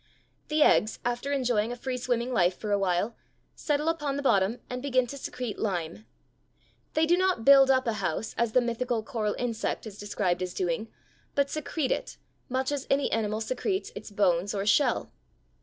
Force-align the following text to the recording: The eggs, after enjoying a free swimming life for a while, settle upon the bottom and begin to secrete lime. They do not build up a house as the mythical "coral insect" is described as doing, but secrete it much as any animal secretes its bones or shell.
The 0.47 0.63
eggs, 0.63 0.97
after 1.05 1.31
enjoying 1.31 1.71
a 1.71 1.75
free 1.75 1.95
swimming 1.97 2.33
life 2.33 2.57
for 2.57 2.71
a 2.71 2.79
while, 2.79 3.15
settle 3.53 3.87
upon 3.87 4.15
the 4.17 4.23
bottom 4.23 4.57
and 4.67 4.81
begin 4.81 5.05
to 5.05 5.15
secrete 5.15 5.59
lime. 5.59 6.07
They 6.95 7.05
do 7.05 7.15
not 7.15 7.45
build 7.45 7.69
up 7.69 7.85
a 7.85 7.93
house 8.01 8.33
as 8.35 8.53
the 8.53 8.61
mythical 8.61 9.03
"coral 9.03 9.35
insect" 9.37 9.85
is 9.85 9.99
described 9.99 10.41
as 10.41 10.55
doing, 10.55 10.87
but 11.35 11.51
secrete 11.51 11.91
it 11.91 12.17
much 12.49 12.71
as 12.71 12.87
any 12.89 13.11
animal 13.11 13.41
secretes 13.41 13.91
its 13.93 14.09
bones 14.09 14.55
or 14.55 14.65
shell. 14.65 15.11